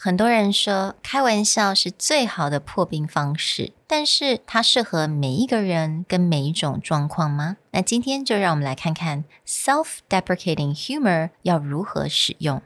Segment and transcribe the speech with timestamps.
[0.00, 7.56] 很多人说开玩笑是最好的破冰方式，但是它适合每一个人跟每一种状况吗？
[7.72, 12.62] 那今天就让我们来看看 self-deprecating humor 要如何使用。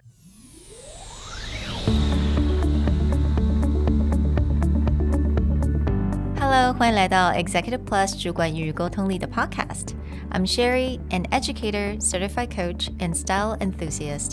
[6.39, 9.95] Hello，欢迎来到 Executive Plus 主管与沟通力的 Podcast。
[10.33, 14.33] I'm Sherry, an educator, certified coach, and style enthusiast.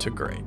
[0.00, 0.42] to great.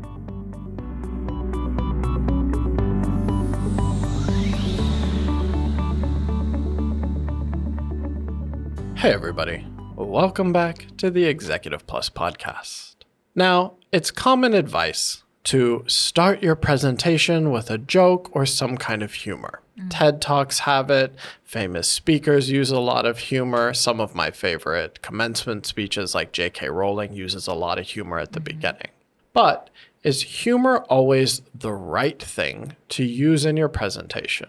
[8.97, 9.67] Hey, everybody.
[9.95, 12.95] Welcome back to the Executive Plus podcast.
[13.36, 19.13] Now, it's common advice to start your presentation with a joke or some kind of
[19.13, 19.61] humor.
[19.78, 19.88] Mm.
[19.89, 21.13] TED Talks have it.
[21.44, 23.73] Famous speakers use a lot of humor.
[23.73, 26.69] Some of my favorite commencement speeches, like J.K.
[26.69, 28.45] Rowling, uses a lot of humor at the mm.
[28.45, 28.89] beginning.
[29.33, 29.67] But
[30.03, 34.48] is humor always the right thing to use in your presentation?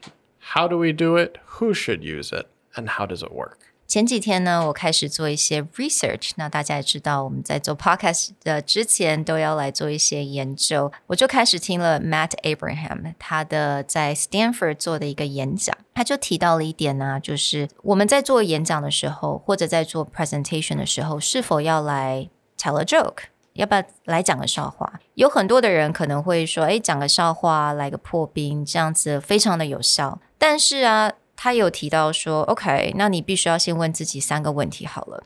[0.56, 1.38] How do we do it?
[1.60, 2.48] Who should use it?
[2.76, 3.58] And how does it work?
[3.88, 6.32] 前几天呢，我开始做一些 research。
[6.36, 10.92] 那大家也知道，我们在做 podcast 的之前都要来做一些研究。
[11.08, 23.24] 我就开始听了 Matt Abraham 他的在 Stanford 做的一个演讲，他就提到了一点呢，就是我们在做演讲的时候，或者在做 presentation 的时候，是否要来 tell a joke。
[23.55, 24.89] 要不要来讲个笑话？
[25.15, 35.25] 有很多的人可能会说：“哎，讲个笑话，来个破冰，这样子非常的有效。”但是啊，他有提到说：“OK，那你必须要先问自己三个问题好了。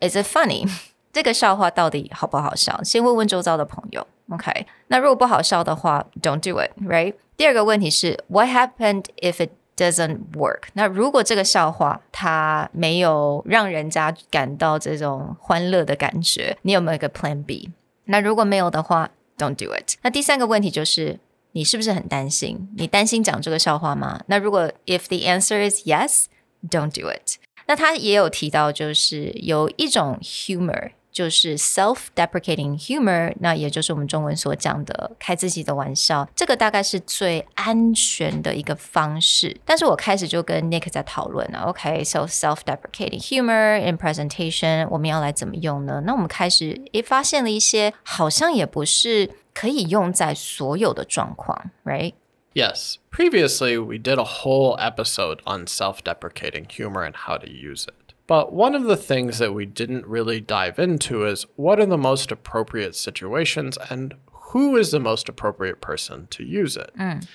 [0.00, 0.70] Is it funny？
[1.12, 2.82] 这个笑话到底好不好笑？
[2.84, 4.06] 先问问周遭的朋友。
[4.30, 7.14] OK，那如果不好笑的话，Don't do it，right？
[7.36, 10.64] 第二个问题是：What happened if it doesn't work？
[10.74, 17.70] 那如果这个笑话它没有让人家感到这种欢乐的感觉，你有没有一个 Plan B？
[18.04, 19.96] 那如果没有的话，Don't do it。
[20.02, 21.18] 那第三个问题就是
[21.52, 22.68] 你是不是很担心？
[22.76, 24.20] 你担心讲这个笑话吗？
[24.26, 27.38] 那如果 If the answer is yes，Don't do it。
[27.66, 30.90] 那他也有提到，就是有一种 humor。
[31.11, 39.55] 就是 self-deprecating humor，那也就是我们中文所讲的开自己的玩笑，这个大概是最安全的一个方式。
[39.63, 46.01] 但是我开始就跟 Nick 在讨论了，OK，so、okay, self-deprecating humor in presentation，我们要来怎么用呢？
[46.05, 52.95] 那我们开始也发现了一些好像也不是可以用在所有的状况，right？Yes.
[53.09, 57.98] Previously, we did a whole episode on self deprecating humor and how to use it.
[58.30, 61.98] But one of the things that we didn't really dive into is what are the
[61.98, 66.92] most appropriate situations and who is the most appropriate person to use it.
[66.96, 67.26] Mm.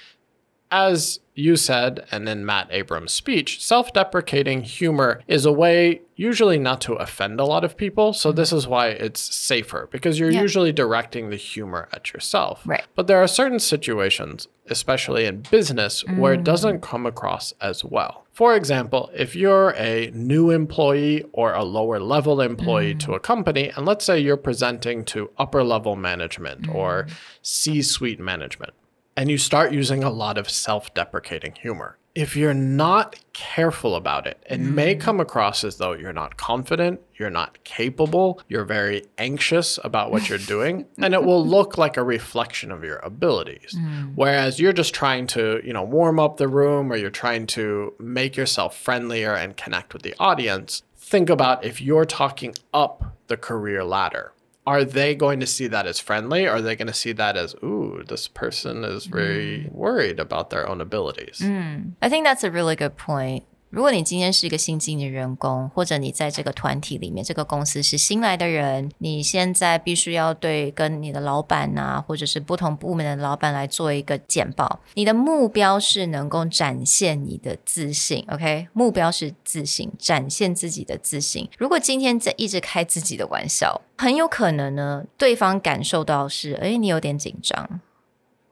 [0.77, 6.59] As you said, and in Matt Abrahams' speech, self deprecating humor is a way usually
[6.59, 8.11] not to offend a lot of people.
[8.11, 12.61] So, this is why it's safer because you're usually directing the humor at yourself.
[12.65, 12.83] Right.
[12.93, 16.17] But there are certain situations, especially in business, mm.
[16.17, 16.43] where it mm.
[16.51, 18.25] doesn't come across as well.
[18.33, 22.99] For example, if you're a new employee or a lower level employee mm.
[22.99, 26.75] to a company, and let's say you're presenting to upper level management mm.
[26.75, 27.07] or
[27.41, 28.73] C suite management
[29.15, 31.97] and you start using a lot of self deprecating humor.
[32.13, 34.73] If you're not careful about it, it mm.
[34.73, 40.11] may come across as though you're not confident, you're not capable, you're very anxious about
[40.11, 43.75] what you're doing, and it will look like a reflection of your abilities.
[43.77, 44.13] Mm.
[44.15, 47.93] Whereas you're just trying to, you know, warm up the room or you're trying to
[47.99, 50.83] make yourself friendlier and connect with the audience.
[50.95, 54.31] Think about if you're talking up the career ladder
[54.67, 56.45] are they going to see that as friendly?
[56.45, 59.71] Or are they going to see that as, ooh, this person is very mm.
[59.71, 61.40] worried about their own abilities?
[61.40, 61.93] Mm.
[62.01, 63.45] I think that's a really good point.
[63.75, 74.79] 如果你今天是一个新进的员工，或者你在这个团体里面，这个公司是新来的人，你现在必须要对跟你的老板呐，或者是不同部门的老板来做一个简报。
[74.93, 78.69] 你的目标是能够展现你的自信，OK？
[78.72, 81.49] 目标是自信，展现自己的自信。
[81.57, 87.81] 如果今天在一直开自己的玩笑，很有可能呢，对方感受到是，哎，你有点紧张。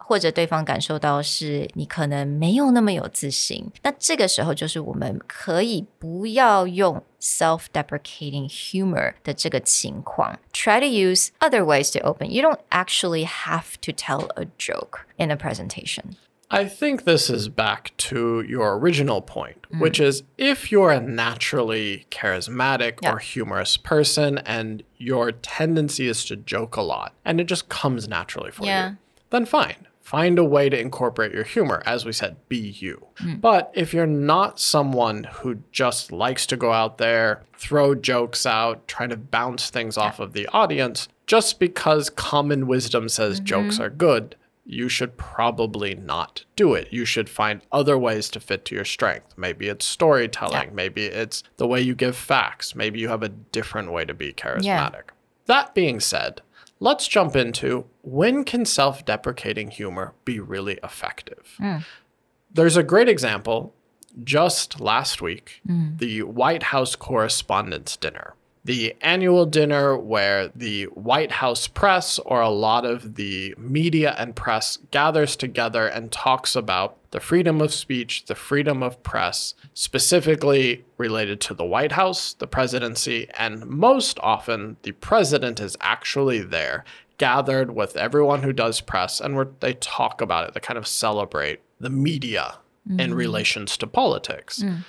[0.02, 10.38] 或者对方感受到是你可能没有那么有自信，那这个时候就是我们可以不要用 self-deprecating humor 的这个情况。
[10.52, 12.30] Try to use other ways to open.
[12.30, 16.16] You don't actually have to tell a joke in a presentation.
[16.50, 22.06] I think this is back to your original point, which is if you're a naturally
[22.10, 23.12] charismatic Yeah.
[23.12, 28.08] or humorous person and your tendency is to joke a lot and it just comes
[28.08, 28.92] naturally for Yeah.
[28.92, 28.96] you,
[29.28, 29.86] then fine.
[30.13, 31.81] Find a way to incorporate your humor.
[31.88, 33.07] As we said, be you.
[33.18, 33.38] Hmm.
[33.38, 38.88] But if you're not someone who just likes to go out there, throw jokes out,
[38.88, 43.45] try to bounce things off of the audience, just because common wisdom says mm-hmm.
[43.45, 46.89] jokes are good, you should probably not do it.
[46.92, 49.33] You should find other ways to fit to your strength.
[49.36, 53.92] Maybe it's storytelling, maybe it's the way you give facts, maybe you have a different
[53.92, 55.10] way to be charismatic.
[55.48, 56.42] That being said,
[56.83, 61.56] let's jump into when can self-deprecating humor be really effective?
[61.57, 61.77] Hmm.
[62.51, 63.74] There's a great example.
[64.24, 65.95] Just last week, hmm.
[65.97, 68.35] the White House Correspondents' Dinner.
[68.65, 74.36] The annual dinner where the White House press or a lot of the media and
[74.36, 80.83] press gathers together and talks about the freedom of speech, the freedom of press, specifically
[80.98, 86.83] related to the White House, the presidency, and most often the president is actually there,
[87.19, 90.88] gathered with everyone who does press, and where they talk about it, they kind of
[90.88, 92.57] celebrate the media
[92.89, 93.13] in mm-hmm.
[93.13, 94.80] relations to politics mm.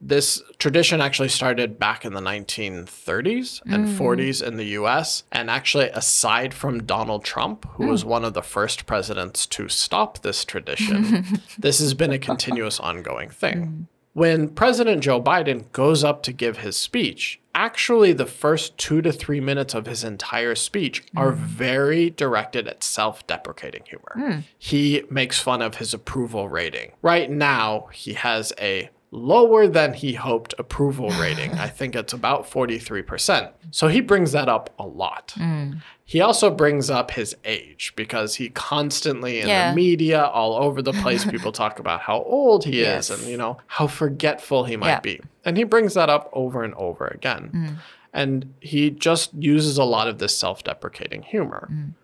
[0.00, 3.96] This tradition actually started back in the 1930s and mm.
[3.96, 5.24] 40s in the US.
[5.30, 8.08] And actually, aside from Donald Trump, who was mm.
[8.08, 13.28] one of the first presidents to stop this tradition, this has been a continuous ongoing
[13.28, 13.58] thing.
[13.58, 13.86] Mm.
[14.12, 19.12] When President Joe Biden goes up to give his speech, actually, the first two to
[19.12, 24.12] three minutes of his entire speech are very directed at self deprecating humor.
[24.58, 26.92] He makes fun of his approval rating.
[27.02, 31.52] Right now, he has a lower than he hoped approval rating.
[31.54, 33.50] I think it's about 43%.
[33.70, 35.34] So he brings that up a lot.
[35.36, 35.82] Mm.
[36.04, 39.70] He also brings up his age because he constantly in Yeah.
[39.70, 43.10] the media all over the place people talk about how old he Yes.
[43.10, 45.00] is and you know how forgetful he might Yeah.
[45.00, 45.20] be.
[45.44, 47.50] And he brings that up over and over again.
[47.54, 47.76] Mm.
[48.12, 51.68] And he just uses a lot of this self-deprecating humor.
[51.72, 51.94] Mm.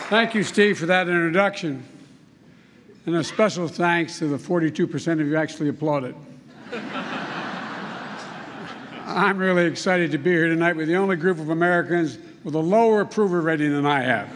[0.00, 1.84] Thank you, Steve, for that introduction.
[3.04, 6.14] And a special thanks to the 42% of you actually applauded.
[9.06, 12.60] I'm really excited to be here tonight with the only group of Americans with a
[12.60, 14.28] lower approval rating than I have.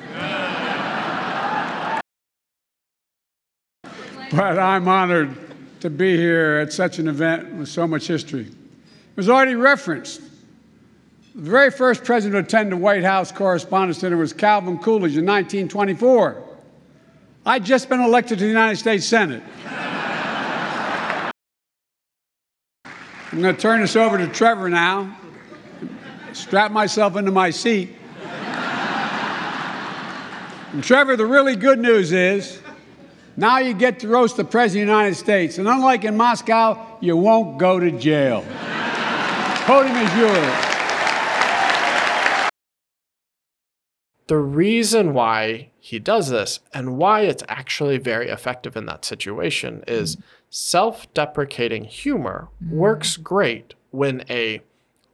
[4.32, 5.36] but I'm honored
[5.80, 8.46] to be here at such an event with so much history.
[8.46, 10.20] It was already referenced.
[11.36, 15.24] The very first president to attend the White House Correspondents' Dinner was Calvin Coolidge in
[15.24, 16.45] 1924.
[17.48, 19.40] I'd just been elected to the United States Senate.
[23.30, 25.16] I'm going to turn this over to Trevor now.
[26.32, 27.94] Strap myself into my seat.
[30.72, 32.60] And Trevor, the really good news is
[33.36, 35.58] now you get to roast the President of the United States.
[35.58, 38.44] And unlike in Moscow, you won't go to jail.
[39.66, 40.75] Podium is yours.
[44.26, 49.84] The reason why he does this and why it's actually very effective in that situation
[49.86, 50.22] is mm.
[50.50, 52.70] self deprecating humor mm.
[52.70, 54.60] works great when a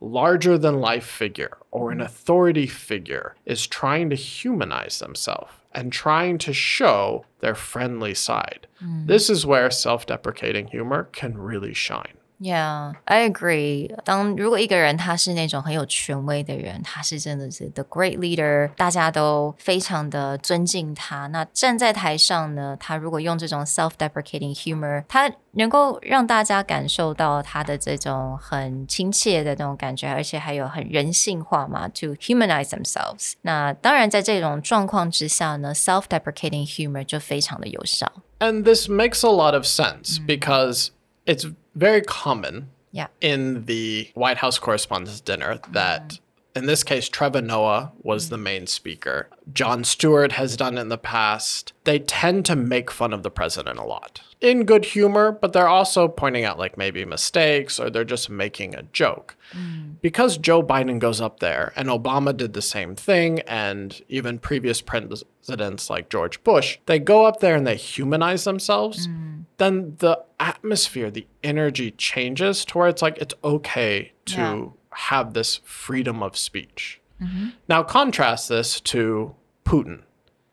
[0.01, 2.05] larger than life figure or an mm.
[2.05, 8.67] authority figure is trying to humanize themselves and trying to show their friendly side.
[9.07, 12.15] This is where self deprecating humor can really shine.
[12.42, 13.92] Yeah, I agree.
[14.04, 21.26] 当如果一个人他是那种很有权威的人，他是真的是 the great leader，大家都非常的尊敬他。
[21.28, 33.34] 那站在台上呢，他如果用这种 self-deprecating humor，他能够让大家感受到他的这种很亲切的那种感觉，而且还有很人性化嘛，to humanize themselves。
[33.42, 38.12] 那当然，在这种状况之下呢，self-deprecating humor 就非常的有效。
[38.38, 40.90] And this makes a lot of sense because
[41.26, 43.07] it's very common Yeah.
[43.21, 46.19] in the White House Correspondents' Dinner that,
[46.55, 49.29] in this case, Trevor Noah was the main speaker.
[49.53, 51.73] Jon Stewart has done in the past.
[51.85, 55.69] They tend to make fun of the president a lot in good humor, but they're
[55.69, 59.37] also pointing out like maybe mistakes or they're just making a joke.
[59.53, 59.95] Mm.
[60.03, 64.81] Because Joe Biden goes up there and Obama did the same thing, and even previous
[64.83, 69.45] presidents like George Bush, they go up there and they humanize themselves, mm.
[69.59, 74.69] then the atmosphere, the energy changes to where it's like it's okay to Yeah.
[74.95, 77.01] Have this freedom of speech.
[77.21, 77.49] Mm-hmm.
[77.69, 79.35] Now, contrast this to
[79.65, 80.03] Putin.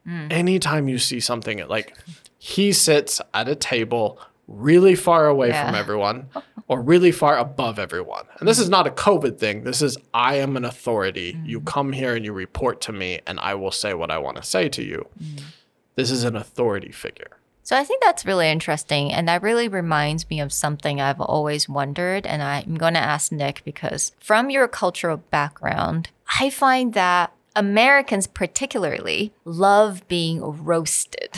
[0.07, 0.31] Mm.
[0.31, 1.95] Anytime you see something like
[2.37, 6.27] he sits at a table really far away from everyone
[6.67, 8.25] or really far above everyone.
[8.39, 8.71] And this is mm-hmm.
[8.71, 9.63] not a COVID thing.
[9.63, 11.39] This is I am an authority.
[11.43, 11.67] You mm-hmm.
[11.67, 14.43] come here and you report to me, and I will say what I want to
[14.43, 15.07] say to you.
[15.21, 15.41] Mm.
[15.95, 17.38] This is an authority figure.
[17.62, 19.10] So I think that's really interesting.
[19.10, 22.26] And that really reminds me of something I've always wondered.
[22.26, 28.26] And I'm going to ask Nick because from your cultural background, I find that Americans
[28.26, 31.30] particularly love being roasted,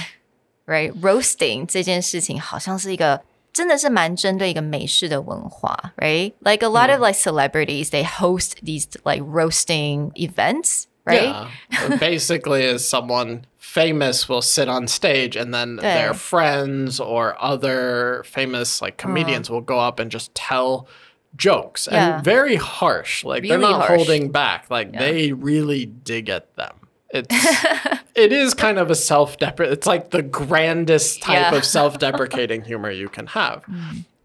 [0.66, 0.92] right?
[1.00, 6.33] Roasting 这件事情好像是一个真的是蛮针对一个美式的文化，right?
[6.40, 11.50] Like a lot of like celebrities, they host these like roasting events, right?
[11.72, 11.98] Yeah.
[11.98, 18.81] Basically, is someone famous will sit on stage and then their friends or other famous
[18.81, 20.88] like comedians will go up and just tell
[21.38, 22.15] jokes Yeah.
[22.17, 23.24] and very harsh.
[23.24, 23.98] Like they're not harsh.
[23.98, 24.70] holding back.
[24.70, 26.75] Like they really dig at them.
[27.10, 27.27] It's
[28.15, 29.72] it is kind of a self-deprecate.
[29.74, 31.51] It's like the grandest type Yeah.
[31.51, 31.58] Mm.
[31.58, 33.63] of self-deprecating humor you can have.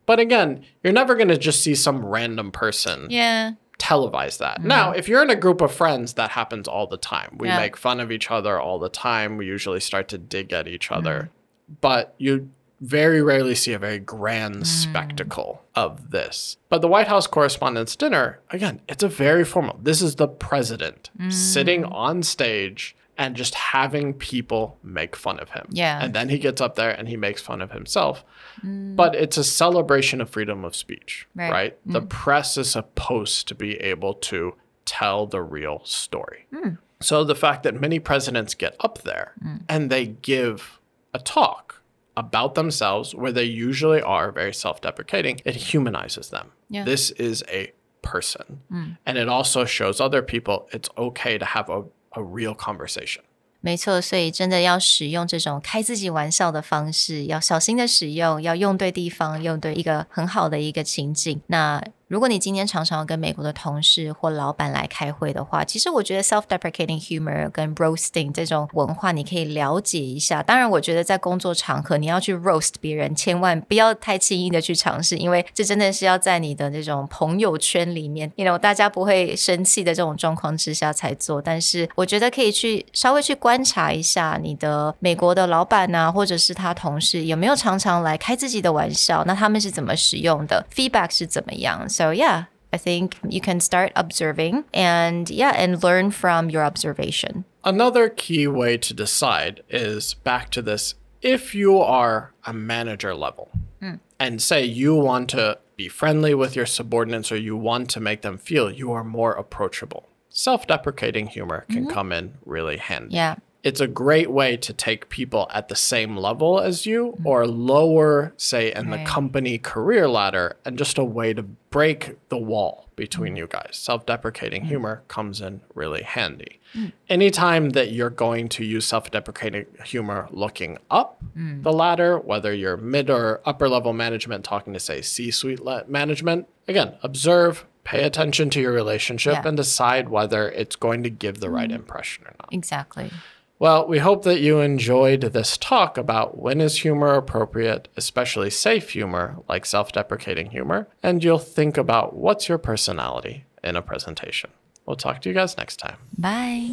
[0.07, 3.53] But again, you're never going to just see some random person Yeah.
[3.79, 4.59] Televise that.
[4.59, 4.69] Mm-hmm.
[4.69, 7.37] Now, if you're in a group of friends, that happens all the time.
[7.39, 7.59] We Yeah.
[7.59, 9.37] make fun of each other all the time.
[9.37, 11.15] We usually start to dig at each other.
[11.15, 11.75] Mm-hmm.
[11.81, 14.67] But you very rarely see a very grand mm.
[14.67, 16.59] spectacle of this.
[16.69, 19.81] But the White House Correspondents' Dinner, again, it's a very formal.
[19.83, 21.33] This is the president mm.
[21.33, 25.67] sitting on stage and just having people make fun of him.
[25.71, 25.99] Yeah.
[26.03, 28.25] And then he gets up there and he makes fun of himself.
[28.65, 28.95] Mm.
[28.97, 31.51] But it's a celebration of freedom of speech, Right.
[31.53, 31.87] right?
[31.89, 31.93] Mm.
[31.95, 34.55] The press is supposed to be able to
[34.85, 36.47] tell the real story.
[36.53, 36.79] Mm.
[37.01, 39.35] So the fact that many presidents get up there
[39.69, 40.81] and they give
[41.13, 41.83] a talk
[42.17, 46.53] about themselves where they usually are very self-deprecating, it humanizes them.
[46.71, 46.85] Yeah.
[46.85, 48.61] This is a person.
[49.05, 51.85] And it also shows other people it's okay to have a,
[52.17, 53.21] a real conversation.
[53.61, 61.41] 没错，所以真的要使用这种开自己玩笑的方式，要小心的使用，要用对地方，用对一个很好的一个情景。
[61.49, 70.41] 那如果你今天常常跟美国的同事或老板来开会的话，其实我觉得 self-deprecating humor 跟 roasting 这种文化，你可以了解一下。
[70.41, 81.43] 当然，我觉得在工作场合你要去 roast 别人，千万不要太轻易的去尝试，因为这真的是要在你的这种朋友圈里面，you know 大家不会生气的这种状况之下才做。
[81.43, 91.85] 但是我觉得可以去稍微去观察一下你的美国的老板啊，或者是他同事有没有常常来开自己的玩笑，那他们是怎么使用的，feedback 是怎么样。
[91.97, 92.45] So yeah.
[92.73, 97.47] I think you can start observing and yeah, and learn from your observation.
[97.65, 103.51] Another key way to decide is back to this if you are a manager level
[103.81, 103.95] hmm.
[104.21, 108.21] and say you want to be friendly with your subordinates or you want to make
[108.21, 111.95] them feel you are more approachable, self deprecating humor can mm-hmm.
[111.95, 113.15] come in really handy.
[113.15, 113.37] Yeah.
[113.67, 117.27] It's a great way to take people at the same level as you mm-hmm.
[117.27, 122.39] or lower, say, in the company career ladder, and just a way to break the
[122.39, 123.39] wall between mm.
[123.39, 123.71] you guys.
[123.73, 124.67] Self deprecating mm.
[124.69, 126.61] humor comes in really handy.
[126.75, 126.93] Mm.
[127.09, 132.77] Anytime that you're going to use self deprecating humor looking up the ladder, whether you're
[132.77, 138.49] mid or upper level management talking to, say, C suite management, again, observe, pay attention
[138.51, 139.49] to your relationship, Yeah.
[139.49, 142.49] and decide whether it's going to give the right impression or not.
[142.53, 143.11] Exactly.
[143.60, 148.90] Well, we hope that you enjoyed this talk about when is humor appropriate, especially safe
[148.90, 154.50] humor, like self deprecating humor, and you'll think about what's your personality in a presentation.
[154.88, 155.98] We'll talk to you guys next time.
[156.18, 156.72] Bye.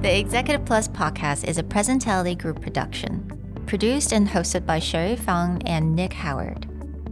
[0.00, 3.30] The Executive Plus podcast is a Presentality Group production,
[3.66, 6.66] produced and hosted by Sherry Fang and Nick Howard.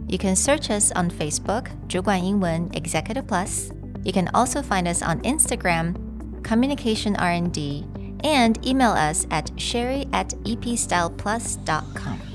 [0.07, 3.71] You can search us on Facebook, 主管英文 Executive Plus.
[4.08, 7.84] you can also find us on Instagram, Communication R&D,
[8.24, 12.27] and email us at sherry at epstyleplus.com.